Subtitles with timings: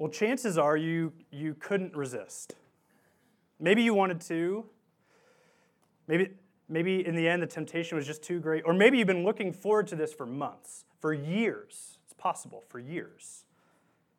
[0.00, 2.54] Well, chances are you, you couldn't resist.
[3.58, 4.64] Maybe you wanted to.
[6.08, 6.30] Maybe,
[6.70, 8.62] maybe in the end the temptation was just too great.
[8.64, 11.98] Or maybe you've been looking forward to this for months, for years.
[12.06, 13.44] It's possible, for years.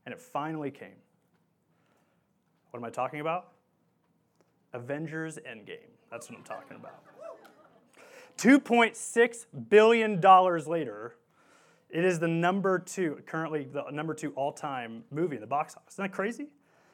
[0.06, 1.02] And it finally came.
[2.70, 3.48] What am I talking about?
[4.74, 5.90] Avengers Endgame.
[6.12, 7.02] That's what I'm talking about.
[8.38, 11.16] $2.6 billion later,
[11.92, 15.76] it is the number two, currently the number two all time movie in the box
[15.76, 15.96] office.
[15.96, 16.48] Isn't that crazy?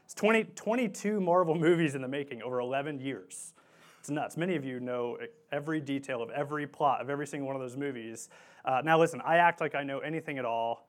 [0.05, 3.53] It's 20, 22 Marvel movies in the making over 11 years.
[3.99, 4.37] It's nuts.
[4.37, 5.17] Many of you know
[5.51, 8.29] every detail of every plot of every single one of those movies.
[8.65, 10.87] Uh, now, listen, I act like I know anything at all.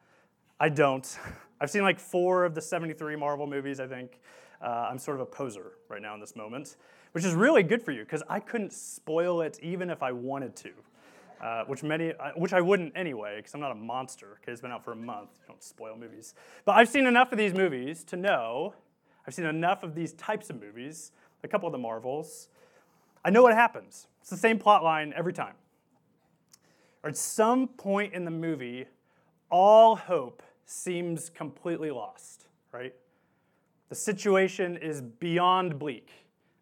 [0.60, 1.18] I don't.
[1.60, 4.20] I've seen like four of the 73 Marvel movies, I think.
[4.62, 6.76] Uh, I'm sort of a poser right now in this moment,
[7.12, 10.56] which is really good for you because I couldn't spoil it even if I wanted
[10.56, 10.70] to
[11.40, 14.38] uh, which many, uh, which I wouldn't anyway, because I'm not a monster.
[14.42, 15.30] Okay, it's been out for a month.
[15.40, 16.34] You don't spoil movies.
[16.64, 18.74] But I've seen enough of these movies to know.
[19.26, 21.12] I've seen enough of these types of movies.
[21.44, 22.48] A couple of the Marvels.
[23.24, 24.08] I know what happens.
[24.20, 25.54] It's the same plot line every time.
[27.02, 28.86] Or at some point in the movie,
[29.50, 32.46] all hope seems completely lost.
[32.72, 32.94] Right?
[33.88, 36.10] The situation is beyond bleak.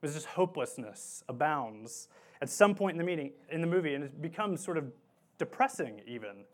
[0.01, 2.09] There's just hopelessness abounds
[2.41, 4.85] at some point in the meeting in the movie, and it becomes sort of
[5.39, 6.45] depressing even.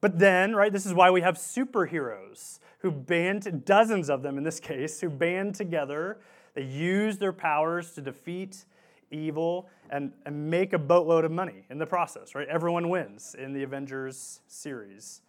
[0.00, 4.44] But then, right, this is why we have superheroes who band dozens of them in
[4.44, 6.18] this case, who band together.
[6.54, 8.64] They use their powers to defeat
[9.10, 12.48] evil and, and make a boatload of money in the process, right?
[12.48, 15.22] Everyone wins in the Avengers series.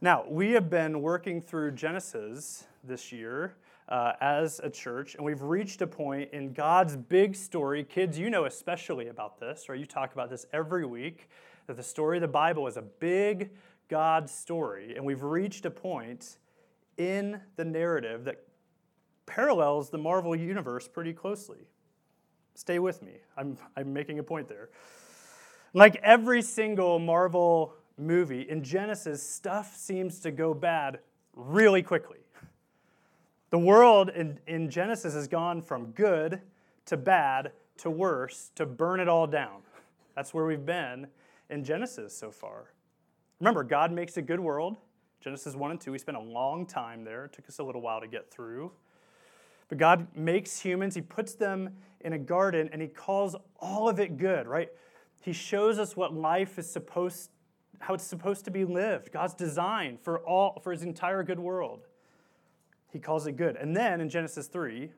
[0.00, 3.54] Now, we have been working through Genesis this year
[3.88, 7.84] uh, as a church, and we've reached a point in God's big story.
[7.84, 9.78] Kids, you know especially about this, right?
[9.78, 11.28] You talk about this every week,
[11.66, 13.50] that the story of the Bible is a big
[13.88, 16.38] God story, and we've reached a point
[16.96, 18.44] in the narrative that
[19.26, 21.66] parallels the Marvel universe pretty closely.
[22.54, 23.14] Stay with me.
[23.36, 24.70] I'm, I'm making a point there.
[25.72, 31.00] Like every single Marvel movie, in Genesis, stuff seems to go bad
[31.34, 32.18] really quickly.
[33.54, 36.40] The world in, in Genesis has gone from good
[36.86, 39.60] to bad to worse to burn it all down.
[40.16, 41.06] That's where we've been
[41.48, 42.72] in Genesis so far.
[43.38, 44.76] Remember, God makes a good world.
[45.20, 47.26] Genesis 1 and 2, we spent a long time there.
[47.26, 48.72] It took us a little while to get through.
[49.68, 54.00] But God makes humans, He puts them in a garden, and He calls all of
[54.00, 54.70] it good, right?
[55.22, 57.30] He shows us what life is supposed
[57.78, 59.12] how it's supposed to be lived.
[59.12, 61.86] God's design for all for his entire good world
[62.94, 63.56] he calls it good.
[63.56, 64.88] And then in Genesis 3,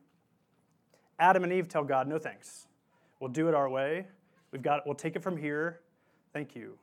[1.18, 2.68] Adam and Eve tell God, no thanks.
[3.18, 4.06] We'll do it our way.
[4.52, 5.80] We've got, we'll take it from here.
[6.34, 6.76] Thank you.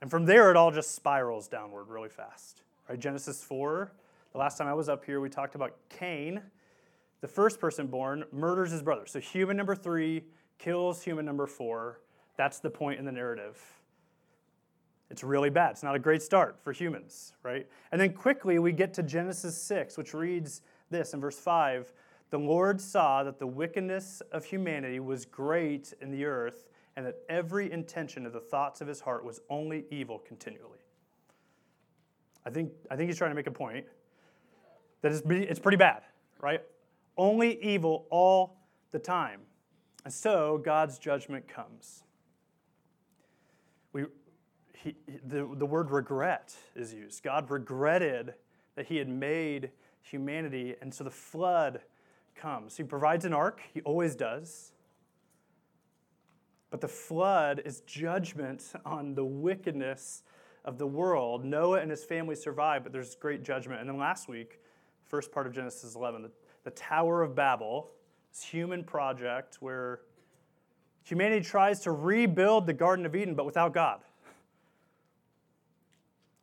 [0.00, 2.62] And from there, it all just spirals downward really fast.
[2.88, 2.98] Right?
[2.98, 3.92] Genesis 4,
[4.32, 6.42] the last time I was up here, we talked about Cain,
[7.20, 9.06] the first person born, murders his brother.
[9.06, 10.24] So human number three
[10.58, 12.00] kills human number four.
[12.36, 13.62] That's the point in the narrative.
[15.10, 15.70] It's really bad.
[15.72, 17.66] It's not a great start for humans, right?
[17.92, 20.60] And then quickly we get to Genesis 6, which reads
[20.90, 21.92] this in verse 5
[22.30, 27.16] The Lord saw that the wickedness of humanity was great in the earth, and that
[27.28, 30.80] every intention of the thoughts of his heart was only evil continually.
[32.44, 33.86] I think, I think he's trying to make a point
[35.02, 36.02] that it's, it's pretty bad,
[36.40, 36.62] right?
[37.16, 38.58] Only evil all
[38.90, 39.40] the time.
[40.04, 42.02] And so God's judgment comes.
[43.92, 44.04] We,
[44.82, 44.94] he,
[45.26, 47.22] the, the word regret is used.
[47.22, 48.34] God regretted
[48.76, 51.80] that he had made humanity, and so the flood
[52.36, 52.76] comes.
[52.76, 54.72] He provides an ark, he always does.
[56.70, 60.22] But the flood is judgment on the wickedness
[60.64, 61.44] of the world.
[61.44, 63.80] Noah and his family survive, but there's great judgment.
[63.80, 64.60] And then last week,
[65.06, 66.30] first part of Genesis 11, the,
[66.64, 67.90] the Tower of Babel,
[68.30, 70.00] this human project where
[71.04, 74.00] humanity tries to rebuild the Garden of Eden, but without God.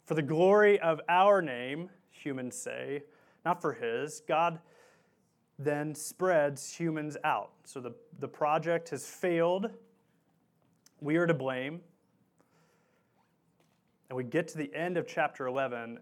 [0.06, 3.04] For the glory of our name, humans say,
[3.44, 4.60] not for his, God
[5.58, 7.52] then spreads humans out.
[7.64, 9.72] So the, the project has failed.
[11.02, 11.82] We are to blame.
[14.10, 16.00] And we get to the end of chapter 11,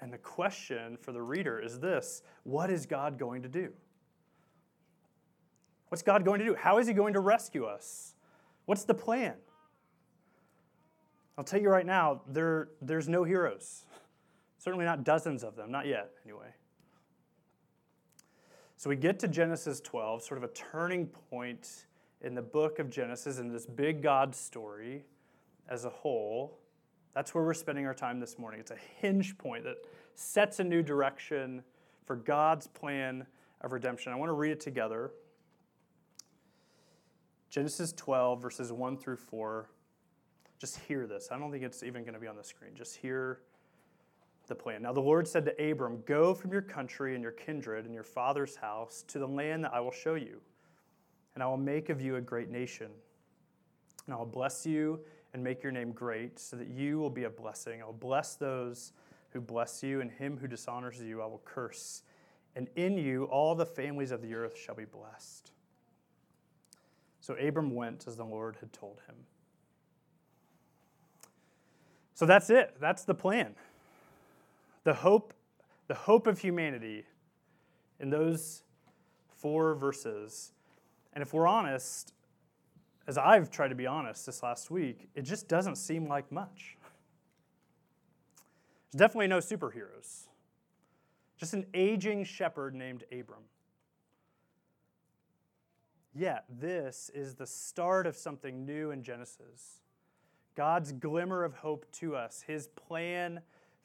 [0.00, 3.70] and the question for the reader is this What is God going to do?
[5.88, 6.54] What's God going to do?
[6.54, 8.14] How is He going to rescue us?
[8.64, 9.34] What's the plan?
[11.40, 13.86] I'll tell you right now, there, there's no heroes.
[14.58, 16.52] Certainly not dozens of them, not yet, anyway.
[18.76, 21.86] So we get to Genesis 12, sort of a turning point
[22.20, 25.02] in the book of Genesis and this big God story
[25.66, 26.58] as a whole.
[27.14, 28.60] That's where we're spending our time this morning.
[28.60, 29.76] It's a hinge point that
[30.14, 31.62] sets a new direction
[32.04, 33.26] for God's plan
[33.62, 34.12] of redemption.
[34.12, 35.12] I want to read it together.
[37.48, 39.70] Genesis 12, verses 1 through 4.
[40.60, 41.30] Just hear this.
[41.32, 42.72] I don't think it's even going to be on the screen.
[42.74, 43.40] Just hear
[44.46, 44.82] the plan.
[44.82, 48.04] Now the Lord said to Abram, Go from your country and your kindred and your
[48.04, 50.40] father's house to the land that I will show you,
[51.34, 52.90] and I will make of you a great nation.
[54.04, 55.00] And I will bless you
[55.32, 57.80] and make your name great, so that you will be a blessing.
[57.80, 58.92] I will bless those
[59.30, 62.02] who bless you, and him who dishonors you I will curse.
[62.56, 65.52] And in you all the families of the earth shall be blessed.
[67.20, 69.14] So Abram went as the Lord had told him.
[72.20, 72.76] So that's it.
[72.78, 73.54] That's the plan.
[74.84, 75.32] The hope,
[75.88, 77.06] the hope of humanity
[77.98, 78.62] in those
[79.38, 80.52] four verses.
[81.14, 82.12] And if we're honest,
[83.06, 86.76] as I've tried to be honest this last week, it just doesn't seem like much.
[88.92, 90.26] There's definitely no superheroes,
[91.38, 93.44] just an aging shepherd named Abram.
[96.14, 99.79] Yet, this is the start of something new in Genesis.
[100.60, 103.40] God's glimmer of hope to us, his plan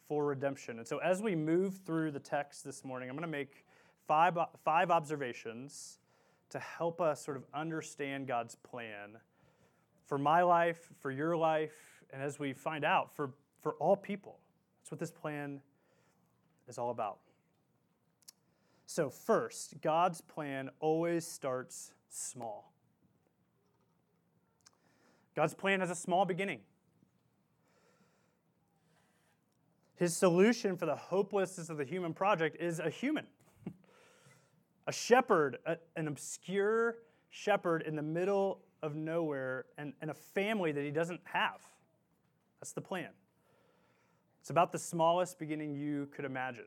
[0.09, 0.77] for redemption.
[0.77, 3.63] And so, as we move through the text this morning, I'm going to make
[4.09, 5.99] five, five observations
[6.49, 9.11] to help us sort of understand God's plan
[10.05, 13.31] for my life, for your life, and as we find out, for,
[13.61, 14.39] for all people.
[14.81, 15.61] That's what this plan
[16.67, 17.19] is all about.
[18.85, 22.74] So, first, God's plan always starts small.
[25.35, 26.59] God's plan has a small beginning.
[29.95, 33.27] His solution for the hopelessness of the human project is a human,
[34.87, 36.97] a shepherd, a, an obscure
[37.29, 41.61] shepherd in the middle of nowhere, and, and a family that he doesn't have.
[42.59, 43.09] That's the plan.
[44.41, 46.65] It's about the smallest beginning you could imagine.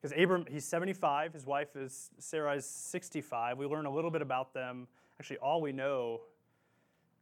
[0.00, 3.58] Because Abram, he's 75, his wife is Sarai is 65.
[3.58, 4.86] We learn a little bit about them.
[5.18, 6.20] Actually, all we know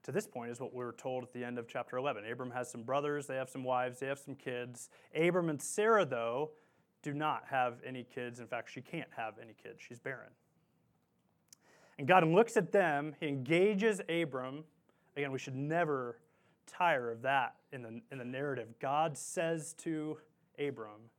[0.06, 2.24] to this point is what we were told at the end of chapter 11.
[2.30, 4.88] Abram has some brothers, they have some wives, they have some kids.
[5.16, 6.52] Abram and Sarah, though,
[7.02, 8.38] do not have any kids.
[8.38, 10.30] In fact, she can't have any kids, she's barren.
[11.98, 14.62] And God looks at them, he engages Abram.
[15.16, 16.20] Again, we should never
[16.68, 18.68] tire of that in the, in the narrative.
[18.80, 20.18] God says to
[20.56, 21.10] Abram,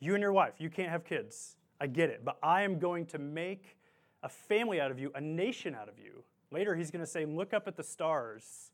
[0.00, 1.54] you and your wife, you can't have kids.
[1.80, 2.24] I get it.
[2.24, 3.76] But I am going to make
[4.24, 6.24] a family out of you, a nation out of you.
[6.50, 8.72] Later, he's going to say, Look up at the stars.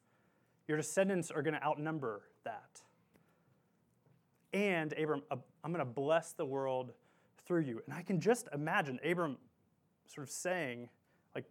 [0.69, 2.83] Your descendants are going to outnumber that.
[4.53, 6.93] And, Abram, uh, I'm going to bless the world
[7.47, 7.83] through you.
[7.87, 9.37] And I can just imagine Abram
[10.07, 10.89] sort of saying,
[11.35, 11.45] like,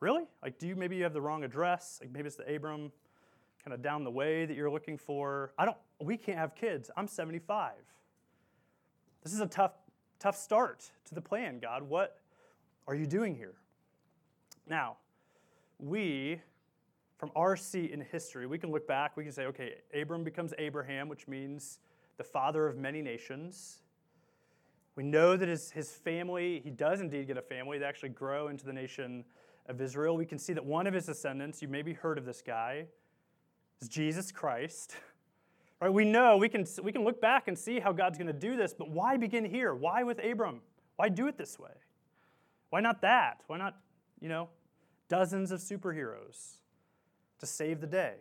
[0.00, 0.24] really?
[0.42, 1.98] Like, do you maybe you have the wrong address?
[2.00, 2.92] Like, maybe it's the Abram
[3.64, 5.52] kind of down the way that you're looking for.
[5.58, 6.90] I don't, we can't have kids.
[6.96, 7.72] I'm 75.
[9.22, 9.72] This is a tough,
[10.18, 11.84] tough start to the plan, God.
[11.84, 12.18] What
[12.88, 13.54] are you doing here?
[14.68, 14.96] Now,
[15.82, 16.40] we,
[17.18, 20.54] from our seat in history, we can look back, we can say, okay, Abram becomes
[20.58, 21.80] Abraham, which means
[22.16, 23.80] the father of many nations.
[24.94, 27.78] We know that his, his family, he does indeed get a family.
[27.78, 29.24] They actually grow into the nation
[29.66, 30.16] of Israel.
[30.16, 32.86] We can see that one of his descendants, you maybe heard of this guy,
[33.80, 34.96] is Jesus Christ.
[35.80, 38.32] Right, we know, we can, we can look back and see how God's going to
[38.32, 39.74] do this, but why begin here?
[39.74, 40.60] Why with Abram?
[40.94, 41.72] Why do it this way?
[42.70, 43.40] Why not that?
[43.48, 43.74] Why not,
[44.20, 44.48] you know,
[45.08, 46.56] dozens of superheroes
[47.40, 48.14] to save the day?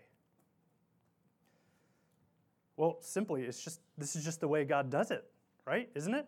[2.78, 5.24] Well, simply, it's just this is just the way God does it,
[5.68, 5.90] right?
[5.94, 6.26] Isn't it?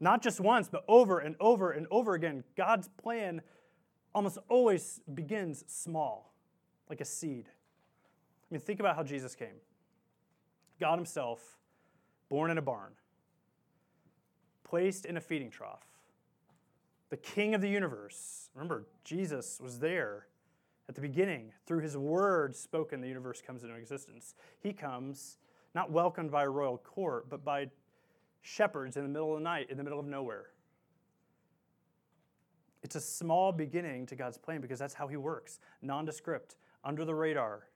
[0.00, 2.42] Not just once, but over and over and over again.
[2.56, 3.40] God's plan
[4.12, 6.34] almost always begins small,
[6.90, 7.48] like a seed.
[7.48, 9.54] I mean, think about how Jesus came
[10.80, 11.58] God Himself,
[12.28, 12.92] born in a barn,
[14.64, 15.86] placed in a feeding trough,
[17.12, 18.48] the King of the universe.
[18.54, 20.28] Remember, Jesus was there
[20.88, 21.52] at the beginning.
[21.66, 24.34] Through His word spoken, the universe comes into existence.
[24.60, 25.36] He comes
[25.74, 27.68] not welcomed by a royal court, but by
[28.40, 30.46] shepherds in the middle of the night, in the middle of nowhere.
[32.82, 37.14] It's a small beginning to God's plan because that's how He works nondescript, under the
[37.14, 37.68] radar,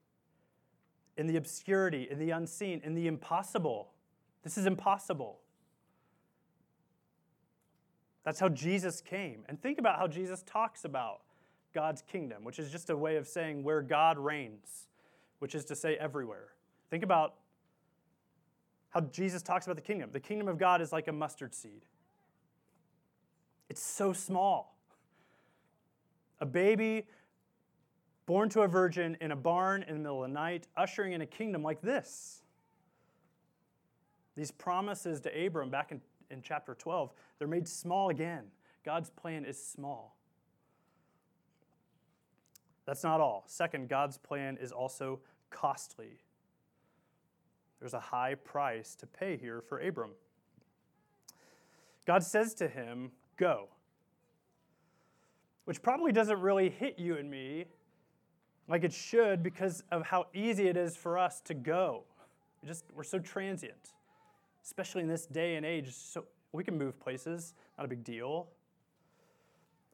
[1.18, 3.92] in the obscurity, in the unseen, in the impossible.
[4.42, 5.40] This is impossible.
[8.26, 9.44] That's how Jesus came.
[9.48, 11.20] And think about how Jesus talks about
[11.72, 14.88] God's kingdom, which is just a way of saying where God reigns,
[15.38, 16.48] which is to say everywhere.
[16.90, 17.34] Think about
[18.90, 20.10] how Jesus talks about the kingdom.
[20.12, 21.84] The kingdom of God is like a mustard seed,
[23.70, 24.76] it's so small.
[26.40, 27.06] A baby
[28.26, 31.20] born to a virgin in a barn in the middle of the night, ushering in
[31.20, 32.42] a kingdom like this.
[34.36, 38.44] These promises to Abram back in, in chapter 12, they're made small again.
[38.84, 40.16] God's plan is small.
[42.86, 43.44] That's not all.
[43.46, 46.20] Second, God's plan is also costly.
[47.80, 50.12] There's a high price to pay here for Abram.
[52.06, 53.68] God says to him, Go.
[55.64, 57.66] Which probably doesn't really hit you and me
[58.68, 62.04] like it should because of how easy it is for us to go.
[62.62, 63.92] We just we're so transient,
[64.66, 65.92] especially in this day and age.
[65.92, 68.48] So we can move places, not a big deal.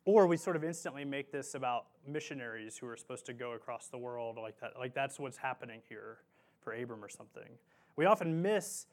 [0.05, 3.89] Or we sort of instantly make this about missionaries who are supposed to go across
[3.89, 4.73] the world like that.
[4.79, 6.19] Like that's what's happening here
[6.61, 7.49] for Abram or something.
[7.97, 8.87] We often miss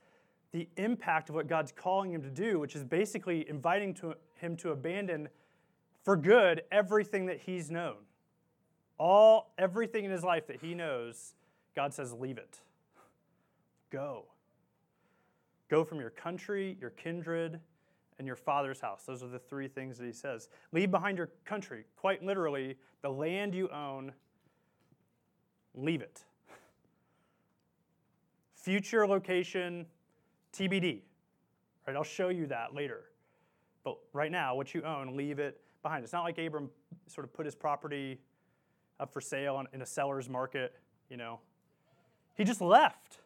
[0.52, 4.58] the impact of what God's calling him to do, which is basically inviting to him
[4.58, 5.30] to abandon
[6.04, 7.96] for good everything that he's known.
[8.98, 11.36] All everything in his life that he knows,
[11.76, 12.60] God says, leave it.
[13.90, 14.26] Go.
[15.70, 17.60] Go from your country, your kindred,
[18.18, 19.04] and your father's house.
[19.06, 20.50] Those are the three things that he says.
[20.72, 24.12] Leave behind your country, quite literally, the land you own,
[25.74, 26.24] leave it.
[28.56, 29.86] Future location,
[30.54, 31.02] TBD.
[31.88, 31.96] Right?
[31.96, 33.06] I'll show you that later.
[33.84, 36.04] But right now, what you own, leave it behind.
[36.04, 36.70] It's not like Abram
[37.08, 38.20] sort of put his property
[39.00, 40.74] up for sale in a seller's market,
[41.10, 41.40] you know.
[42.36, 43.20] He just left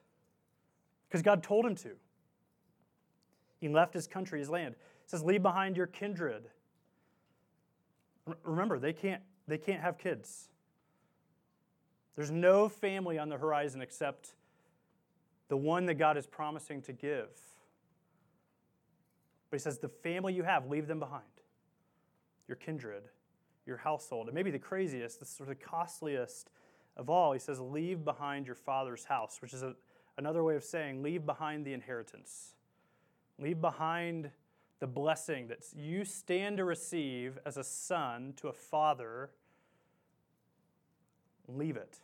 [1.07, 1.91] because God told him to.
[3.63, 4.75] He left his country, his land.
[4.75, 6.49] It says, leave behind your kindred.
[8.43, 10.49] Remember, they can't, they can't have kids.
[12.17, 14.33] There's no family on the horizon except
[15.47, 17.29] the one that God is promising to give.
[19.49, 21.23] But he says, the family you have, leave them behind.
[22.49, 23.03] Your kindred
[23.65, 24.27] your household.
[24.27, 26.49] And maybe the craziest, the sort of costliest
[26.97, 29.73] of all, he says, leave behind your father's house, which is a,
[30.17, 32.55] another way of saying leave behind the inheritance.
[33.43, 34.31] Leave behind
[34.79, 39.31] the blessing that you stand to receive as a son to a father.
[41.49, 41.99] Leave it.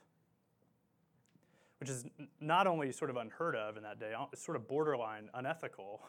[1.79, 2.03] Which is
[2.41, 6.01] not only sort of unheard of in that day, it's sort of borderline unethical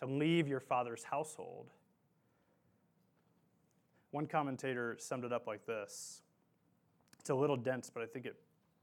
[0.00, 1.70] to leave your father's household.
[4.10, 6.20] One commentator summed it up like this
[7.18, 8.36] It's a little dense, but I think it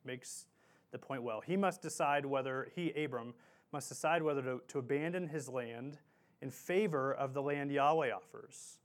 [0.03, 0.47] makes
[0.89, 1.39] the point well.
[1.39, 3.35] He must decide whether, he, Abram,
[3.77, 5.99] must decide whether to, to abandon his land
[6.41, 8.79] in favor of the land Yahweh offers.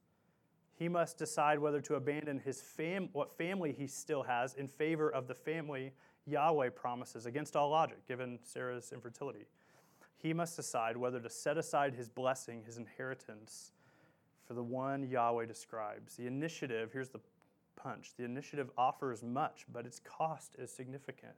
[0.75, 5.08] He must decide whether to abandon his fam- what family he still has in favor
[5.08, 5.92] of the family
[6.26, 9.46] Yahweh promises against all logic, given Sarah's infertility.
[10.18, 13.72] He must decide whether to set aside his blessing, his inheritance,
[14.46, 16.16] for the one Yahweh describes.
[16.16, 17.20] The initiative, here's the
[17.76, 21.32] punch the initiative offers much, but its cost is significant.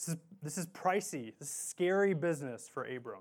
[0.00, 3.20] This is, this is pricey, this is scary business for Abram.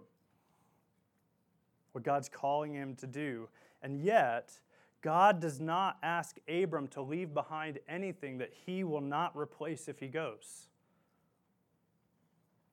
[1.92, 3.50] What God's calling him to do.
[3.82, 4.54] And yet,
[5.02, 10.00] God does not ask Abram to leave behind anything that he will not replace if
[10.00, 10.68] he goes.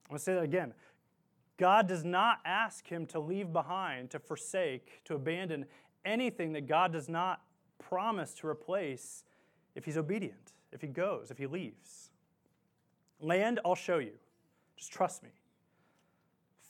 [0.04, 0.72] I'm going to say that again.
[1.56, 5.66] God does not ask him to leave behind, to forsake, to abandon
[6.04, 7.40] anything that God does not
[7.80, 9.25] promise to replace
[9.75, 12.05] if he's obedient, if he goes, if he leaves.
[13.20, 14.12] Land, I'll show you.
[14.76, 15.30] Just trust me.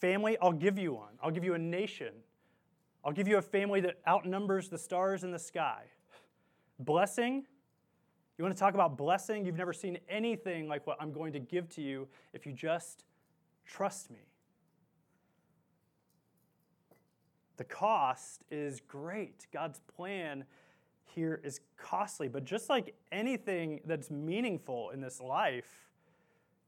[0.00, 1.14] Family, I'll give you one.
[1.22, 2.12] I'll give you a nation.
[3.04, 5.84] I'll give you a family that outnumbers the stars in the sky.
[6.78, 7.46] Blessing,
[8.36, 9.46] you want to talk about blessing?
[9.46, 13.04] You've never seen anything like what I'm going to give to you if you just
[13.64, 14.26] trust me.
[17.56, 19.46] The cost is great.
[19.50, 20.44] God's plan
[21.14, 25.85] here is costly, but just like anything that's meaningful in this life,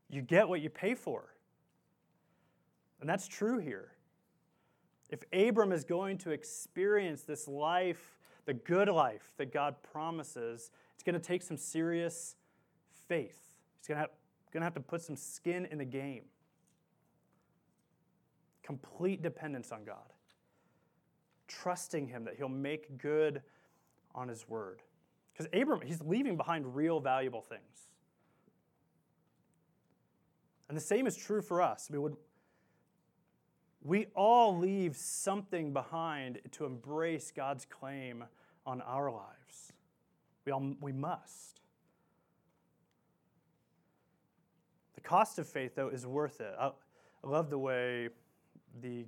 [0.08, 1.34] you get what you pay for.
[3.00, 3.92] And that's true here.
[5.10, 11.02] If Abram is going to experience this life, the good life that God promises, it's
[11.02, 12.36] going to take some serious
[13.06, 13.38] faith.
[13.78, 14.10] He's going to have,
[14.52, 16.24] going to, have to put some skin in the game.
[18.62, 20.12] Complete dependence on God
[21.48, 23.42] trusting him that he'll make good
[24.14, 24.82] on his word.
[25.32, 27.88] Because Abram, he's leaving behind real valuable things.
[30.68, 31.88] And the same is true for us.
[31.90, 32.16] We, would,
[33.82, 38.24] we all leave something behind to embrace God's claim
[38.66, 39.72] on our lives.
[40.44, 41.60] We, all, we must.
[44.94, 46.54] The cost of faith, though, is worth it.
[46.58, 46.70] I,
[47.24, 48.10] I love the way
[48.82, 49.06] the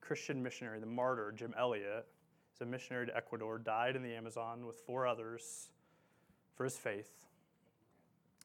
[0.00, 2.06] Christian missionary, the martyr, Jim Elliot,
[2.54, 5.68] is a missionary to Ecuador, died in the Amazon with four others
[6.56, 7.10] for his faith.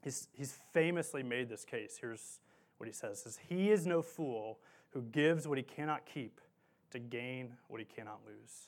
[0.04, 1.98] He's, he's famously made this case.
[2.00, 2.40] Here's
[2.78, 4.60] what he says is, He is no fool
[4.92, 6.40] who gives what he cannot keep
[6.92, 8.68] to gain what he cannot lose.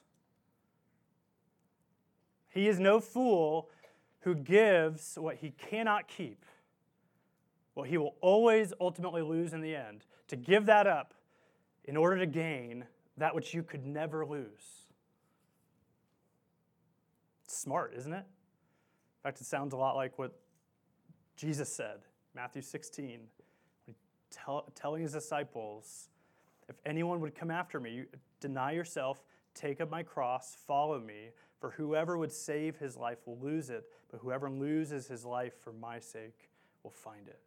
[2.49, 3.69] He is no fool
[4.21, 6.43] who gives what he cannot keep,
[7.73, 11.13] what he will always ultimately lose in the end, to give that up
[11.85, 12.85] in order to gain
[13.17, 14.85] that which you could never lose.
[17.45, 18.17] It's smart, isn't it?
[18.17, 20.33] In fact, it sounds a lot like what
[21.37, 21.99] Jesus said,
[22.35, 23.21] Matthew 16,
[24.43, 26.09] tell, telling his disciples,
[26.69, 28.05] If anyone would come after me,
[28.39, 31.31] deny yourself, take up my cross, follow me.
[31.59, 35.73] For whoever would save his life will lose it, but whoever loses his life for
[35.73, 36.49] my sake
[36.83, 37.39] will find it.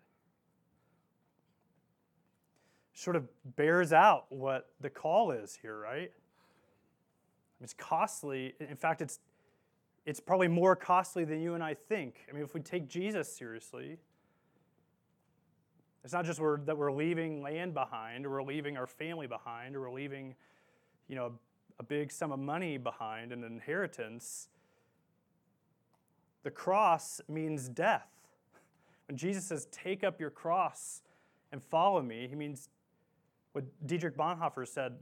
[2.93, 6.11] Sort of bears out what the call is here, right?
[7.63, 8.55] It's costly.
[8.59, 9.21] In fact, it's,
[10.07, 12.27] it's probably more costly than you and I think.
[12.29, 13.99] I mean, if we take Jesus seriously,
[16.03, 19.77] it's not just we're, that we're leaving land behind, or we're leaving our family behind,
[19.77, 20.35] or we're leaving,
[21.09, 21.33] you know,
[21.79, 24.49] a big sum of money behind, an inheritance.
[26.43, 28.09] The cross means death.
[29.09, 31.03] When Jesus says, Take up your cross
[31.53, 32.71] and follow me, he means
[33.53, 34.95] what Dietrich Bonhoeffer said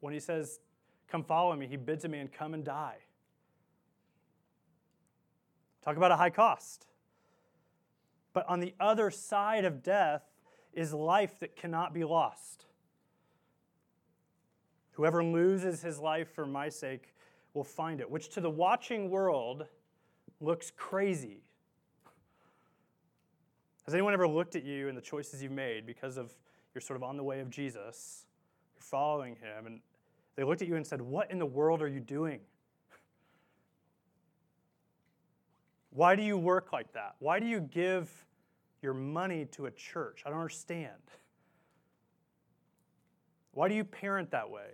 [0.00, 0.60] when he says,
[1.08, 2.98] Come follow me, he bids a man come and die.
[5.82, 6.86] Talk about a high cost.
[8.32, 10.22] But on the other side of death
[10.72, 12.66] is life that cannot be lost.
[14.92, 17.14] Whoever loses his life for my sake
[17.54, 19.66] will find it, which to the watching world
[20.40, 21.42] looks crazy.
[23.84, 26.32] Has anyone ever looked at you and the choices you've made because of
[26.74, 28.26] you're sort of on the way of Jesus,
[28.76, 29.80] you're following him, and
[30.36, 32.40] they looked at you and said, What in the world are you doing?
[35.90, 37.16] Why do you work like that?
[37.18, 38.08] Why do you give
[38.82, 40.22] your money to a church?
[40.24, 40.92] I don't understand.
[43.52, 44.68] Why do you parent that way?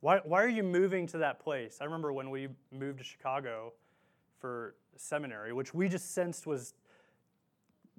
[0.00, 1.78] Why, why are you moving to that place?
[1.80, 3.72] I remember when we moved to Chicago
[4.38, 6.74] for seminary, which we just sensed was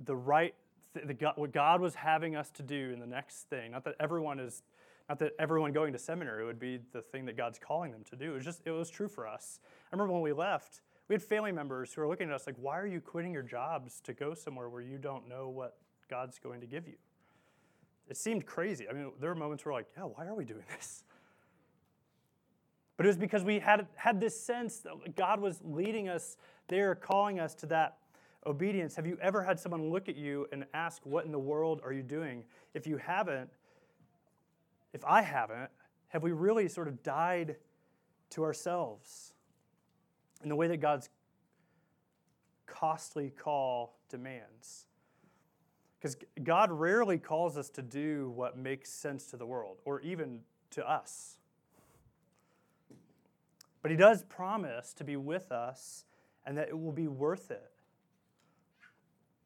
[0.04, 0.56] the right,
[0.94, 3.72] the, God, what God was having us to do in the next thing.
[3.72, 4.64] Not that everyone is,
[5.10, 8.16] not that everyone going to seminary would be the thing that God's calling them to
[8.16, 8.32] do.
[8.32, 9.60] It was just, it was true for us.
[9.92, 12.56] I remember when we left, we had family members who were looking at us like,
[12.58, 15.76] why are you quitting your jobs to go somewhere where you don't know what
[16.10, 16.94] God's going to give you?
[18.08, 18.88] It seemed crazy.
[18.88, 21.04] I mean, there were moments where we're like, yeah, why are we doing this?
[22.96, 26.38] But it was because we had, had this sense that God was leading us
[26.70, 27.98] there, calling us to that
[28.46, 28.96] obedience.
[28.96, 31.92] Have you ever had someone look at you and ask, What in the world are
[31.92, 32.46] you doing?
[32.74, 33.50] If you haven't,
[34.94, 35.72] if I haven't,
[36.08, 37.58] have we really sort of died
[38.30, 39.34] to ourselves
[40.44, 41.10] in the way that God's
[42.66, 44.86] costly call demands?
[46.00, 50.40] Because God rarely calls us to do what makes sense to the world or even
[50.72, 51.38] to us.
[53.82, 56.06] But he does promise to be with us
[56.46, 57.72] and that it will be worth it.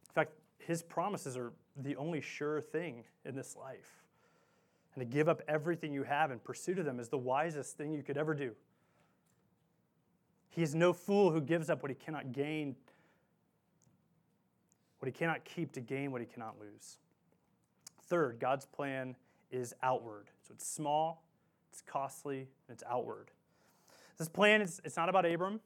[0.10, 4.04] In fact, his promises are the only sure thing in this life.
[4.94, 7.94] And to give up everything you have in pursuit of them is the wisest thing
[7.94, 8.52] you could ever do.
[10.56, 12.78] He is no fool who gives up what he cannot gain,
[15.00, 16.98] what he cannot keep to gain what he cannot lose.
[18.04, 19.18] Third, God's plan
[19.52, 20.30] is outward.
[20.48, 21.24] So it's small,
[21.74, 23.32] it's costly, and it's outward.
[24.18, 25.60] This plan is it's not about Abram,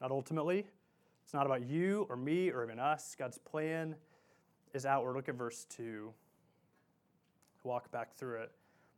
[0.00, 0.66] not ultimately.
[1.22, 3.14] It's not about you or me or even us.
[3.18, 3.94] God's plan
[4.72, 5.16] is outward.
[5.16, 6.10] Look at verse 2.
[7.62, 8.52] Walk back through it.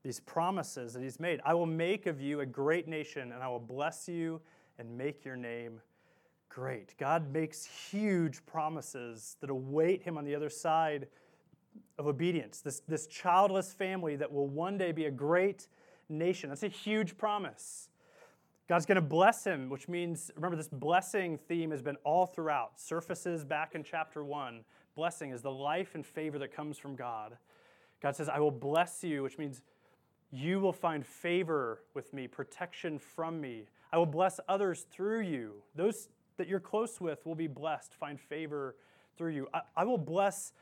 [0.05, 3.49] These promises that he's made I will make of you a great nation, and I
[3.49, 4.41] will bless you
[4.79, 5.81] and make your name
[6.49, 6.95] great.
[6.99, 11.07] God makes huge promises that await him on the other side
[11.99, 12.61] of obedience.
[12.61, 15.69] This, this childless family that will one day be a great
[16.09, 16.49] nation.
[16.49, 17.89] That's a huge promise.
[18.69, 22.81] God's going to bless him, which means, remember, this blessing theme has been all throughout.
[22.81, 24.65] Surfaces back in chapter one.
[24.97, 27.37] Blessing is the life and favor that comes from God.
[28.03, 29.63] God says, I will bless you, which means
[30.33, 33.67] you will find favor with me, protection from me.
[33.97, 35.63] I will bless others through you.
[35.75, 38.77] Those that you're close with will be blessed, find favor
[39.17, 39.49] through you.
[39.55, 40.53] I, I will bless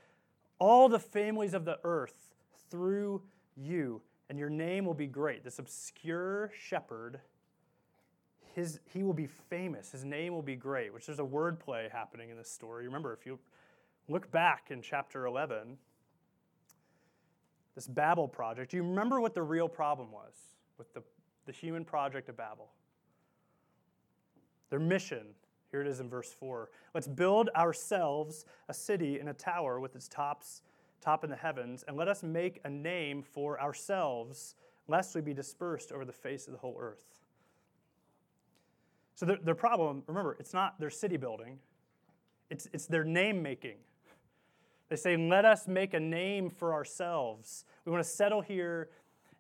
[0.61, 2.33] all the families of the earth
[2.71, 3.23] through
[3.57, 5.43] you, and your name will be great.
[5.43, 7.19] This obscure shepherd
[8.55, 9.91] his, he will be famous.
[9.91, 12.87] His name will be great, which there's a wordplay happening in this story.
[12.87, 13.41] Remember, if you
[14.09, 15.77] look back in chapter 11,
[17.75, 20.35] this Babel project, do you remember what the real problem was
[20.79, 21.03] with the,
[21.47, 22.71] the human project of Babel?
[24.71, 25.27] Their mission,
[25.71, 26.71] Here it is in verse 4.
[26.95, 30.63] Let's build ourselves a city and a tower with its tops
[31.05, 34.55] top in the heavens, and let us make a name for ourselves,
[34.89, 37.05] lest we be dispersed over the face of the whole earth.
[39.15, 41.59] So their, their problem, remember, it's not their city building,
[42.51, 43.77] it's, it's their name making.
[44.89, 47.65] They say, let us make a name for ourselves.
[47.85, 48.91] We want to settle here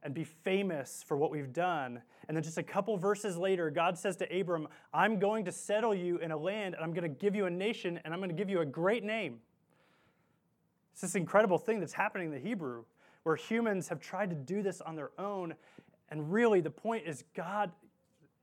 [0.04, 2.00] and be famous for what we've done.
[2.28, 5.94] And then just a couple verses later, God says to Abram, I'm going to settle
[5.94, 8.30] you in a land, and I'm going to give you a nation, and I'm going
[8.30, 9.40] to give you a great name.
[10.92, 12.84] It's this incredible thing that's happening in the Hebrew,
[13.24, 15.54] where humans have tried to do this on their own.
[16.10, 17.72] And really, the point is, God,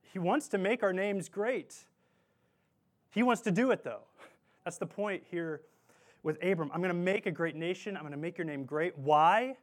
[0.02, 1.76] He wants to make our names great.
[3.10, 4.02] He wants to do it, though.
[4.64, 5.62] That's the point here
[6.22, 6.70] with Abram.
[6.74, 7.96] I'm going to make a great nation.
[7.96, 8.98] I'm going to make your name great.
[8.98, 9.56] Why?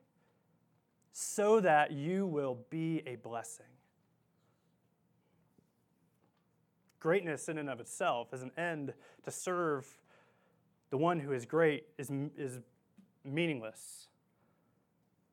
[1.12, 3.66] So that you will be a blessing.
[7.00, 8.94] Greatness in and of itself as an end
[9.24, 9.88] to serve
[10.90, 12.60] the one who is great is, is
[13.24, 14.08] meaningless,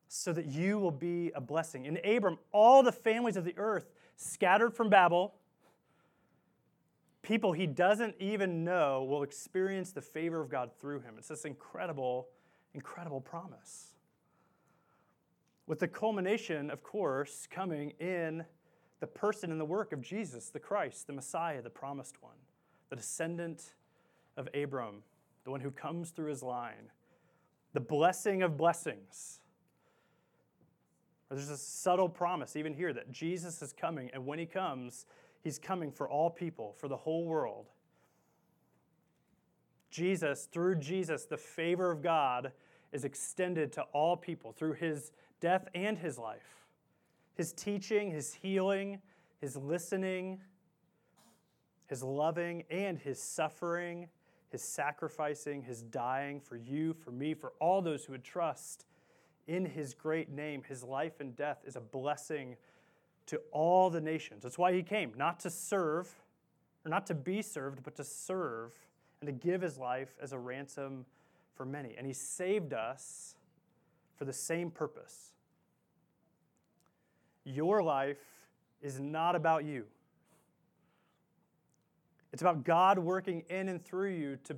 [0.07, 1.85] so that you will be a blessing.
[1.85, 5.33] In Abram, all the families of the earth scattered from Babel,
[7.21, 11.15] people he doesn't even know will experience the favor of God through him.
[11.17, 12.29] It's this incredible,
[12.73, 13.96] incredible promise.
[15.67, 18.45] With the culmination, of course, coming in
[18.99, 22.37] the person and the work of Jesus, the Christ, the Messiah, the promised one,
[22.89, 23.73] the descendant
[24.37, 25.03] of Abram,
[25.43, 26.89] the one who comes through his line
[27.73, 29.39] the blessing of blessings.
[31.29, 35.05] There's a subtle promise, even here, that Jesus is coming, and when he comes,
[35.43, 37.67] he's coming for all people, for the whole world.
[39.91, 42.51] Jesus, through Jesus, the favor of God
[42.91, 46.65] is extended to all people through his death and his life.
[47.35, 49.01] His teaching, his healing,
[49.39, 50.41] his listening,
[51.87, 54.09] his loving, and his suffering
[54.49, 58.85] his sacrificing, his dying for you, for me, for all those who would trust
[59.47, 60.63] in his great name.
[60.63, 62.55] His life and death is a blessing
[63.27, 64.43] to all the nations.
[64.43, 66.13] That's why he came, not to serve,
[66.85, 68.73] or not to be served, but to serve
[69.19, 71.05] and to give his life as a ransom
[71.53, 71.95] for many.
[71.97, 73.35] And he saved us
[74.17, 75.31] for the same purpose.
[77.43, 78.17] Your life
[78.81, 79.85] is not about you.
[82.33, 84.57] It's about God working in and through you to,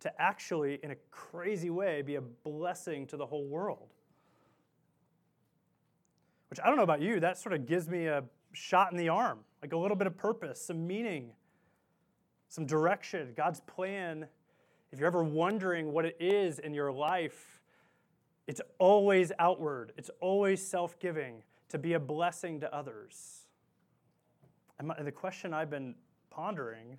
[0.00, 3.92] to actually, in a crazy way, be a blessing to the whole world.
[6.48, 9.08] Which I don't know about you, that sort of gives me a shot in the
[9.08, 11.32] arm, like a little bit of purpose, some meaning,
[12.48, 13.32] some direction.
[13.36, 14.26] God's plan,
[14.90, 17.61] if you're ever wondering what it is in your life,
[18.46, 23.46] it's always outward, it's always self giving to be a blessing to others.
[24.78, 25.94] And, my, the question I've been
[26.30, 26.98] pondering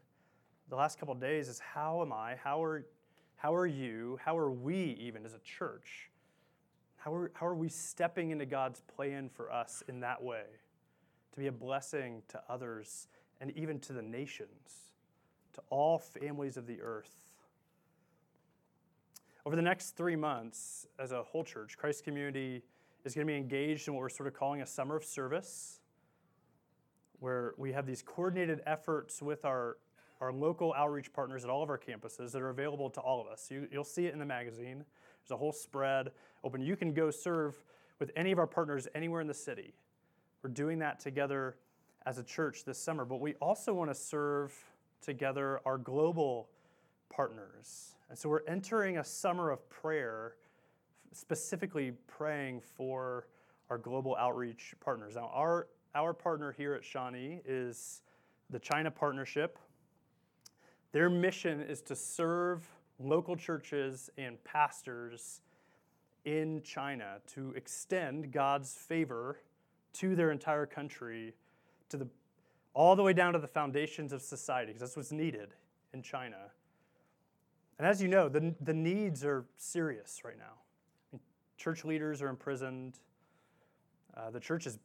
[0.70, 2.86] the last couple days is how am I, how are,
[3.36, 6.10] how are you, how are we even as a church,
[6.98, 10.46] how are, how are we stepping into God's plan for us in that way
[11.34, 13.08] to be a blessing to others
[13.42, 14.94] and even to the nations,
[15.54, 17.23] to all families of the earth?
[19.46, 22.64] Over the next three months, as a whole church, Christ Community
[23.04, 25.82] is going to be engaged in what we're sort of calling a summer of service
[27.20, 29.78] where we have these coordinated efforts with our,
[30.22, 33.28] our local outreach partners at all of our campuses that are available to all of
[33.28, 33.50] us.
[33.52, 34.78] You, will see it in the magazine.
[34.78, 36.12] There's a whole spread
[36.46, 36.62] open.
[36.62, 37.56] You can go serve
[38.00, 39.74] with any of our partners anywhere in the city.
[40.42, 41.58] We're doing that together
[42.06, 44.54] as a church this summer, but we also want to serve
[45.02, 46.48] together our global
[47.16, 47.96] partners.
[48.10, 50.36] And so we're entering a summer of prayer,
[51.12, 53.28] specifically praying for
[53.70, 55.16] our global outreach partners.
[55.16, 58.02] Now, our our partner here at Shawnee is
[58.50, 59.60] the China Partnership.
[60.92, 62.68] Their mission is to serve
[63.00, 65.42] local churches and pastors
[66.26, 69.40] in China to extend God's favor
[69.94, 71.34] to their entire country,
[71.90, 72.08] to the,
[72.74, 75.54] all the way down to the foundations of society, because that's what's needed
[75.94, 76.38] in China.
[77.78, 81.20] And as you know, the, the needs are serious right now.
[81.58, 83.00] Church leaders are imprisoned.
[84.16, 84.78] Uh, the church is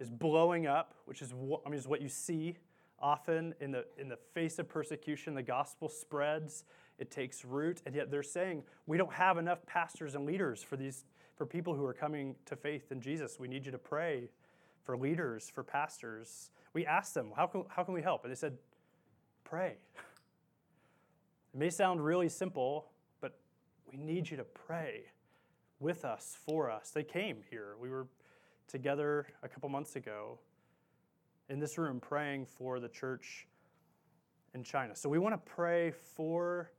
[0.00, 2.56] is blowing up, which is what, I mean, is what you see
[2.98, 5.34] often in the, in the face of persecution.
[5.34, 6.64] The gospel spreads,
[6.98, 10.76] it takes root, and yet they're saying we don't have enough pastors and leaders for
[10.76, 11.04] these
[11.36, 13.38] for people who are coming to faith in Jesus.
[13.38, 14.28] We need you to pray
[14.84, 16.50] for leaders, for pastors.
[16.74, 18.24] We asked them, how can, how can we help?
[18.24, 18.58] And they said,
[19.44, 19.76] pray.
[21.52, 23.38] It may sound really simple, but
[23.90, 25.04] we need you to pray
[25.80, 26.90] with us, for us.
[26.90, 27.74] They came here.
[27.80, 28.06] We were
[28.68, 30.38] together a couple months ago
[31.48, 33.48] in this room praying for the church
[34.54, 34.94] in China.
[34.94, 36.70] So we want to pray for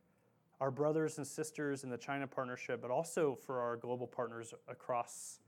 [0.61, 5.39] our brothers and sisters in the China partnership, but also for our global partners across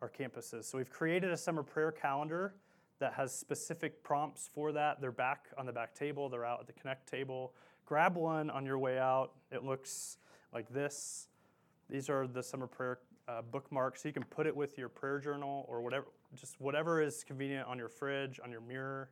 [0.00, 0.64] our campuses.
[0.64, 2.54] So we've created a summer prayer calendar
[2.98, 5.00] that has specific prompts for that.
[5.00, 7.54] They're back on the back table, they're out at the Connect table.
[7.86, 9.32] Grab one on your way out.
[9.50, 10.18] It looks
[10.52, 11.28] like this.
[11.90, 14.02] These are the summer prayer uh, bookmarks.
[14.02, 17.68] So you can put it with your prayer journal or whatever, just whatever is convenient
[17.68, 19.10] on your fridge, on your mirror.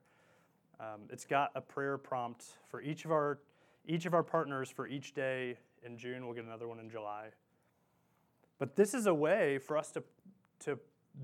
[0.78, 3.38] Um, it's got a prayer prompt for each of our
[3.86, 6.24] each of our partners for each day in June.
[6.24, 7.28] We'll get another one in July.
[8.58, 10.02] But this is a way for us to,
[10.60, 10.78] to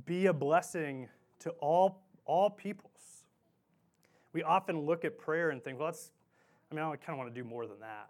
[0.07, 1.09] be a blessing
[1.41, 3.25] to all, all peoples.
[4.33, 6.11] We often look at prayer and think, well, that's,
[6.71, 8.09] I mean, I kind of want to do more than that.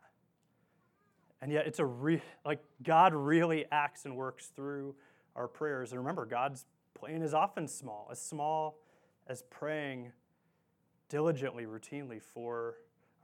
[1.43, 4.95] And yet, it's a re- like God really acts and works through
[5.35, 5.93] our prayers.
[5.93, 6.65] And remember, God's
[6.95, 8.79] plan is often small, as small
[9.27, 10.13] as praying
[11.09, 12.77] diligently, routinely for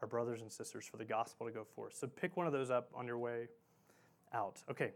[0.02, 1.94] our brothers and sisters for the gospel to go forth.
[1.94, 3.48] So pick one of those up on your way
[4.34, 4.62] out.
[4.70, 4.92] Okay,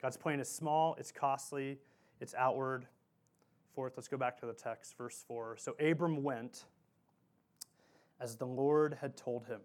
[0.00, 1.78] God's plan is small, it's costly,
[2.20, 2.86] it's outward.
[3.74, 5.56] Fourth, let's go back to the text, verse 4.
[5.58, 6.64] So Abram went
[8.20, 9.60] as the Lord had told him.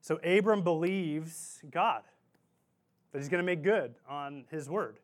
[0.00, 2.02] So Abram believes God,
[3.10, 5.00] that he's going to make good on his word,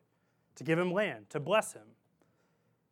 [0.55, 1.87] to give him land, to bless him,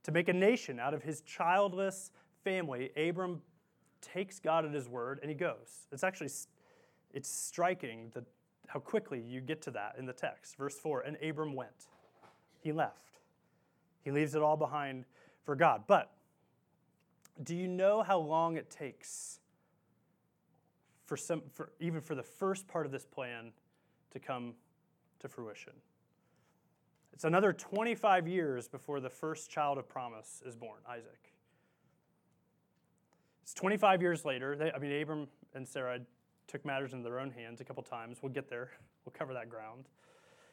[0.03, 2.11] to make a nation out of his childless
[2.43, 2.89] family.
[2.97, 3.41] Abram
[4.01, 5.87] takes God at his word and he goes.
[5.91, 6.31] It's actually
[7.13, 8.23] it's striking the,
[8.67, 10.57] how quickly you get to that in the text.
[10.57, 11.87] Verse 4, and Abram went.
[12.59, 13.19] He left.
[14.03, 15.05] He leaves it all behind
[15.43, 15.83] for God.
[15.87, 16.11] But
[17.43, 19.39] do you know how long it takes
[21.05, 23.51] for some for even for the first part of this plan
[24.11, 24.53] to come
[25.19, 25.73] to fruition?
[27.13, 31.31] It's another 25 years before the first child of promise is born, Isaac.
[33.43, 34.55] It's 25 years later.
[34.55, 35.99] They, I mean, Abram and Sarah
[36.47, 38.19] took matters into their own hands a couple times.
[38.21, 38.71] We'll get there,
[39.05, 39.85] we'll cover that ground.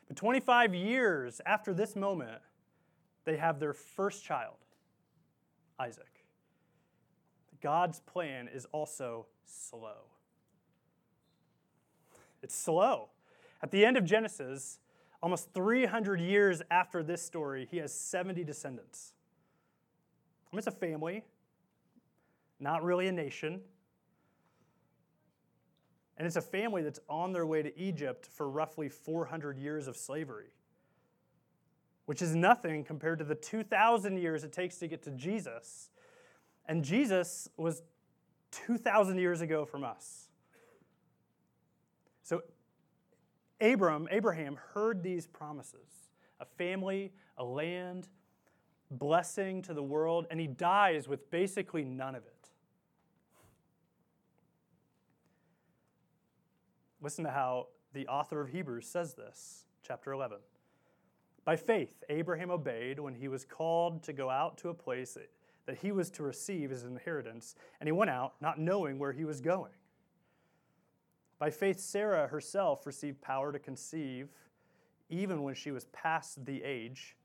[0.08, 2.40] But 25 years after this moment,
[3.24, 4.56] they have their first child,
[5.78, 6.17] Isaac.
[7.60, 10.06] God's plan is also slow.
[12.42, 13.08] It's slow.
[13.62, 14.78] At the end of Genesis,
[15.22, 19.12] almost 300 years after this story, he has 70 descendants.
[20.46, 21.24] I mean, it's a family
[22.60, 23.60] not really a nation.
[26.16, 29.96] And it's a family that's on their way to Egypt for roughly 400 years of
[29.96, 30.52] slavery,
[32.06, 35.90] which is nothing compared to the 2,000 years it takes to get to Jesus.
[36.68, 37.82] And Jesus was
[38.66, 40.28] 2,000 years ago from us.
[42.22, 42.42] So
[43.60, 48.06] Abram, Abraham heard these promises a family, a land,
[48.92, 52.48] blessing to the world, and he dies with basically none of it.
[57.00, 60.38] Listen to how the author of Hebrews says this, chapter 11.
[61.44, 65.16] By faith, Abraham obeyed when he was called to go out to a place
[65.68, 69.12] that he was to receive as an inheritance, and he went out not knowing where
[69.12, 69.70] he was going.
[71.38, 74.30] By faith, Sarah herself received power to conceive
[75.10, 77.16] even when she was past the age,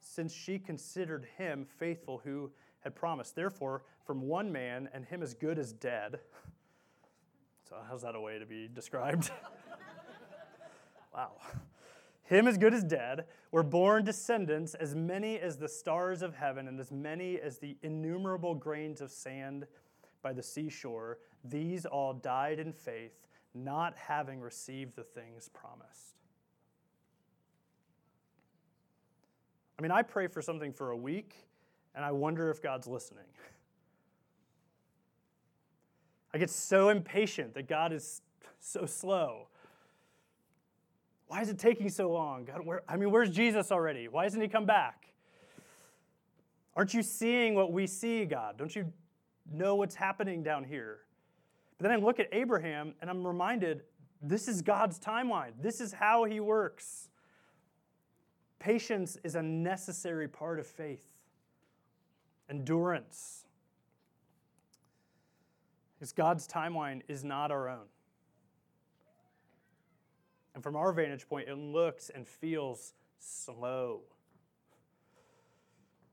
[0.00, 3.36] since she considered him faithful who had promised.
[3.36, 6.18] Therefore, from one man, and him as good as dead,
[7.68, 9.30] So, how's that a way to be described?
[11.14, 11.30] wow.
[12.32, 16.66] Him as good as dead were born descendants as many as the stars of heaven
[16.66, 19.66] and as many as the innumerable grains of sand
[20.22, 21.18] by the seashore.
[21.44, 26.16] These all died in faith, not having received the things promised.
[29.78, 31.34] I mean, I pray for something for a week,
[31.94, 33.26] and I wonder if God's listening.
[36.32, 38.22] I get so impatient that God is
[38.58, 39.48] so slow.
[41.32, 42.44] Why is it taking so long?
[42.44, 44.06] God, where, I mean, where's Jesus already?
[44.06, 45.14] Why hasn't he come back?
[46.76, 48.58] Aren't you seeing what we see, God?
[48.58, 48.92] Don't you
[49.50, 50.98] know what's happening down here?
[51.78, 53.84] But then I look at Abraham and I'm reminded
[54.20, 55.52] this is God's timeline.
[55.58, 57.08] This is how he works.
[58.58, 61.14] Patience is a necessary part of faith,
[62.50, 63.46] endurance.
[65.94, 67.86] Because God's timeline is not our own.
[70.54, 74.02] And from our vantage point, it looks and feels slow,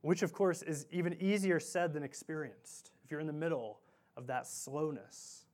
[0.02, 3.80] which, of course, is even easier said than experienced if you're in the middle
[4.16, 5.46] of that slowness.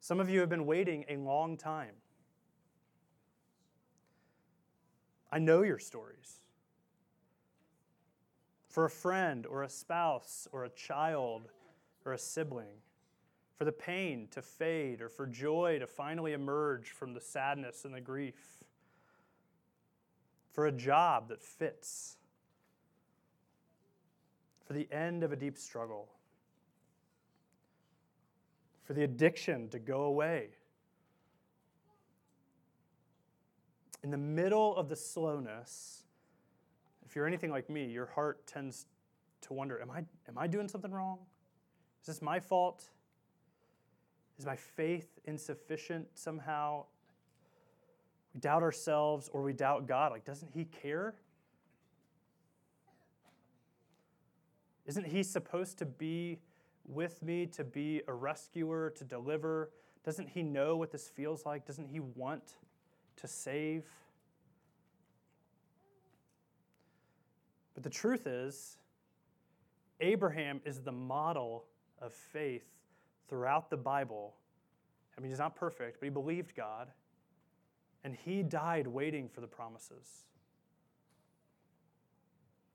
[0.00, 1.94] Some of you have been waiting a long time.
[5.32, 6.40] I know your stories.
[8.68, 11.48] For a friend or a spouse or a child
[12.04, 12.76] or a sibling.
[13.56, 17.94] For the pain to fade or for joy to finally emerge from the sadness and
[17.94, 18.58] the grief,
[20.52, 22.16] for a job that fits,
[24.66, 26.08] for the end of a deep struggle,
[28.82, 30.50] for the addiction to go away.
[34.02, 36.04] In the middle of the slowness,
[37.06, 38.86] if you're anything like me, your heart tends
[39.42, 41.18] to wonder Am I, am I doing something wrong?
[42.02, 42.90] Is this my fault?
[44.38, 46.84] Is my faith insufficient somehow?
[48.34, 50.12] We doubt ourselves or we doubt God.
[50.12, 51.14] Like, doesn't He care?
[54.86, 56.38] Isn't He supposed to be
[56.86, 59.70] with me, to be a rescuer, to deliver?
[60.04, 61.66] Doesn't He know what this feels like?
[61.66, 62.56] Doesn't He want
[63.16, 63.84] to save?
[67.74, 68.76] But the truth is,
[70.00, 71.64] Abraham is the model
[72.00, 72.75] of faith
[73.28, 74.34] throughout the Bible.
[75.16, 76.88] I mean, he's not perfect, but he believed God,
[78.04, 80.24] and he died waiting for the promises.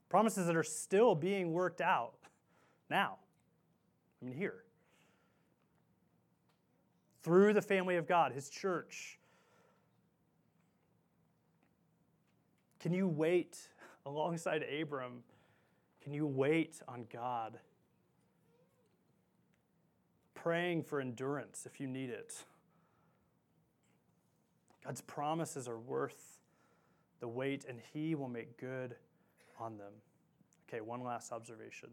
[0.10, 2.14] Promises that are still being worked out
[2.90, 3.18] now.
[4.22, 4.64] I mean, here.
[7.24, 9.20] Through the family of God, his church.
[12.80, 13.58] Can you wait
[14.06, 15.24] alongside Abram?
[16.04, 17.60] Can you wait on God?
[20.42, 22.44] Praying for endurance if you need it.
[24.84, 26.40] God's promises are worth
[27.20, 28.96] the wait, and He will make good
[29.60, 29.94] on them.
[30.68, 31.90] Okay, one last observation.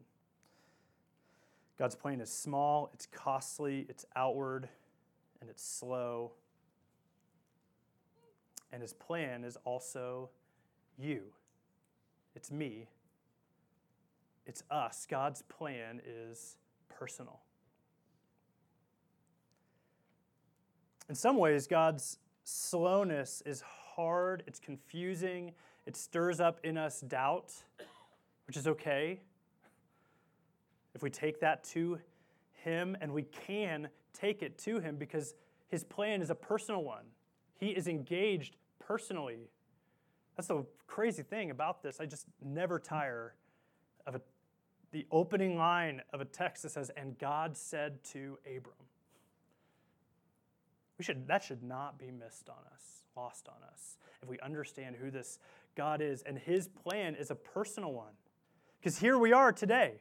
[1.78, 4.68] God's plan is small, it's costly, it's outward,
[5.40, 6.32] and it's slow.
[8.72, 10.30] And His plan is also
[10.98, 11.22] you.
[12.34, 12.88] It's me.
[14.46, 15.06] It's us.
[15.08, 16.56] God's plan is
[16.88, 17.40] personal.
[21.08, 25.52] In some ways, God's slowness is hard, it's confusing,
[25.86, 27.52] it stirs up in us doubt,
[28.46, 29.20] which is okay.
[30.94, 31.98] If we take that to
[32.64, 35.34] Him, and we can take it to Him because
[35.68, 37.04] His plan is a personal one,
[37.58, 39.48] He is engaged personally.
[40.36, 42.00] That's the crazy thing about this.
[42.00, 43.34] I just never tire
[44.06, 44.20] of a,
[44.92, 48.87] the opening line of a text that says, And God said to Abram.
[50.98, 54.96] We should, that should not be missed on us, lost on us, if we understand
[55.00, 55.38] who this
[55.76, 56.22] God is.
[56.22, 58.12] And his plan is a personal one.
[58.80, 60.00] Because here we are today.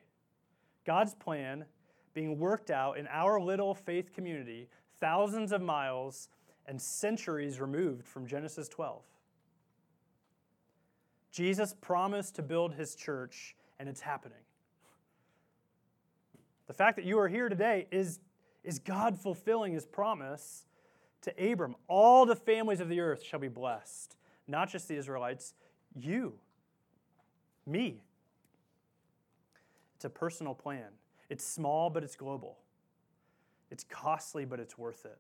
[0.86, 1.66] God's plan
[2.14, 6.30] being worked out in our little faith community, thousands of miles
[6.66, 9.04] and centuries removed from Genesis 12.
[11.32, 14.40] Jesus promised to build his church, and it's happening.
[16.66, 18.20] The fact that you are here today is,
[18.64, 20.66] is God fulfilling his promise
[21.22, 24.16] to Abram, All the families of the earth shall be blessed,
[24.48, 25.54] not just the Israelites,
[25.96, 26.34] you,
[27.66, 28.02] me.
[29.96, 30.88] It's a personal plan.
[31.30, 32.58] It's small, but it's global.
[33.72, 35.18] It's costly, but it's worth it.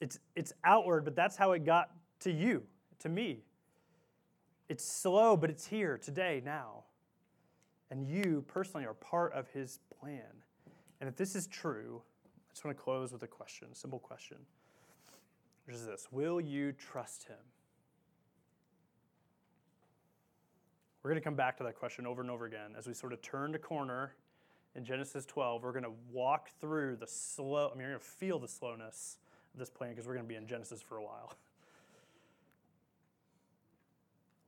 [0.00, 2.62] It's, it's outward, but that's how it got to you,
[3.00, 3.44] to me.
[4.68, 6.84] It's slow, but it's here today, now.
[7.90, 10.22] And you personally are part of his plan.
[11.00, 12.02] And if this is true,
[12.52, 14.36] I just want to close with a question, a simple question,
[15.66, 17.38] which is this Will you trust him?
[21.02, 23.14] We're going to come back to that question over and over again as we sort
[23.14, 24.14] of turn the corner
[24.76, 25.62] in Genesis 12.
[25.62, 29.16] We're going to walk through the slow, I mean, you're going to feel the slowness
[29.54, 31.34] of this plan because we're going to be in Genesis for a while.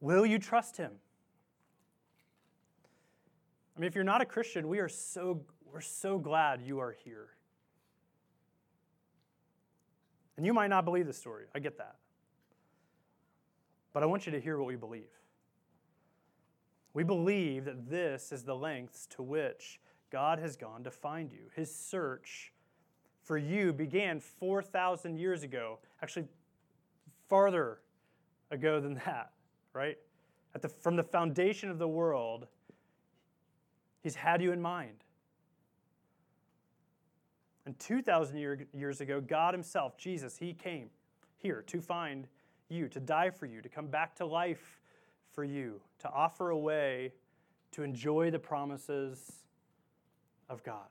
[0.00, 0.92] Will you trust him?
[3.74, 5.40] I mean, if you're not a Christian, we are so,
[5.72, 7.28] we're so glad you are here.
[10.37, 11.44] And you might not believe the story.
[11.55, 11.97] I get that.
[13.92, 15.11] But I want you to hear what we believe.
[16.92, 21.51] We believe that this is the lengths to which God has gone to find you.
[21.55, 22.53] His search
[23.22, 26.26] for you began 4,000 years ago, actually,
[27.28, 27.80] farther
[28.51, 29.32] ago than that,
[29.72, 29.97] right?
[30.55, 32.47] At the, from the foundation of the world,
[34.05, 35.03] He's had you in mind.
[37.66, 40.90] And 2,000 year, years ago, God Himself, Jesus, He came
[41.38, 42.26] here to find
[42.68, 44.80] you, to die for you, to come back to life
[45.32, 47.12] for you, to offer a way
[47.72, 49.44] to enjoy the promises
[50.48, 50.88] of God.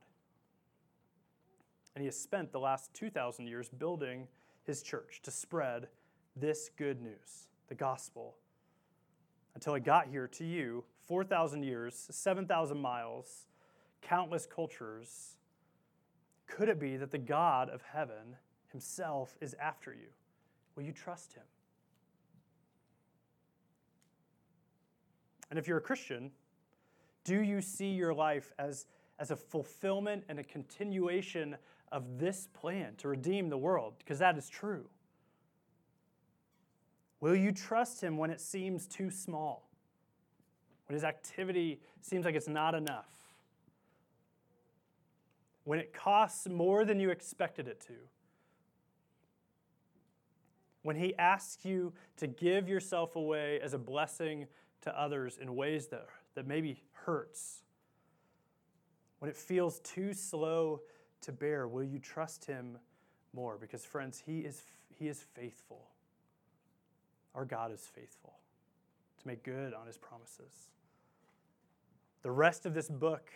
[1.95, 4.27] And He has spent the last 2,000 years building
[4.63, 5.87] His church to spread
[6.35, 8.35] this good news, the gospel,
[9.53, 13.45] until it got here to you 4,000 years, 7,000 miles,
[14.01, 15.37] countless cultures
[16.47, 18.37] Could it be that the God of heaven
[18.71, 20.09] himself is after you?
[20.75, 21.43] Will you trust him?
[25.49, 26.31] And if you're a Christian,
[27.23, 28.87] do you see your life as,
[29.19, 31.55] as a fulfillment and a continuation
[31.91, 33.93] of this plan to redeem the world?
[33.99, 34.85] Because that is true.
[37.21, 39.69] Will you trust him when it seems too small?
[40.87, 43.22] When his activity seems like it's not enough?
[45.63, 47.93] When it costs more than you expected it to?
[50.81, 54.47] When he asks you to give yourself away as a blessing
[54.81, 57.63] to others in ways that, that maybe hurts?
[59.19, 60.81] When it feels too slow
[61.21, 62.77] to bear, will you trust him
[63.33, 63.57] more?
[63.57, 65.87] Because, friends, he is, he is faithful.
[67.33, 68.33] Our God is faithful
[69.21, 70.67] to make good on his promises.
[72.21, 73.31] The rest of this book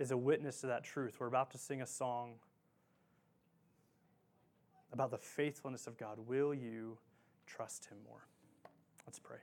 [0.00, 1.16] is a witness to that truth.
[1.20, 2.32] We're about to sing a song
[4.94, 6.18] about the faithfulness of God.
[6.26, 6.96] Will you
[7.46, 8.26] trust him more?
[9.06, 9.36] Let's pray.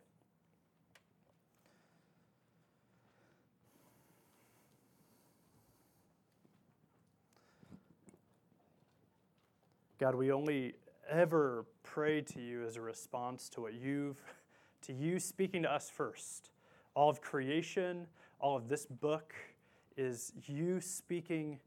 [9.99, 10.73] God, we only
[11.07, 14.17] ever pray to you as a response to what you've,
[14.81, 16.49] to you speaking to us first.
[16.95, 18.07] All of creation,
[18.39, 19.35] all of this book
[19.97, 21.59] is you speaking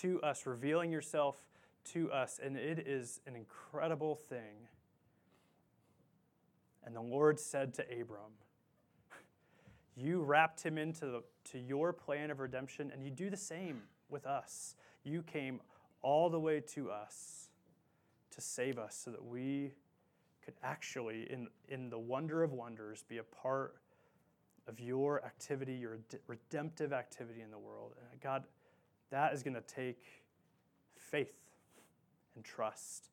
[0.00, 1.36] to us, revealing yourself
[1.92, 4.68] to us, and it is an incredible thing.
[6.84, 8.32] And the Lord said to Abram,
[9.96, 11.22] You wrapped him into the,
[11.52, 14.74] to your plan of redemption, and you do the same with us.
[15.04, 15.60] You came
[16.02, 17.48] all the way to us
[18.30, 19.72] to save us so that we
[20.44, 23.76] could actually, in, in the wonder of wonders, be a part
[24.68, 27.94] of your activity, your redemptive activity in the world.
[28.12, 28.44] And God,
[29.10, 30.04] that is going to take
[30.94, 31.32] faith
[32.36, 33.08] and trust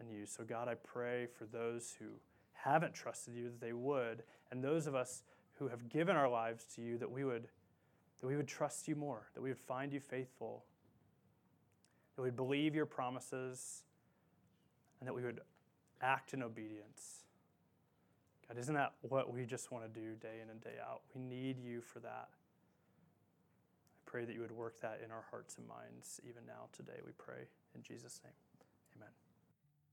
[0.00, 0.26] in you.
[0.26, 2.06] So, God, I pray for those who
[2.52, 5.22] haven't trusted you that they would, and those of us
[5.58, 7.48] who have given our lives to you that we would
[8.20, 10.64] that we would trust you more, that we would find you faithful,
[12.16, 13.82] that we'd believe your promises,
[14.98, 15.40] and that we would
[16.00, 17.23] act in obedience.
[18.58, 21.02] Isn't that what we just want to do day in and day out?
[21.14, 22.28] We need you for that.
[22.30, 27.00] I pray that you would work that in our hearts and minds even now today,
[27.04, 27.48] we pray.
[27.74, 28.34] In Jesus' name,
[28.96, 29.23] amen.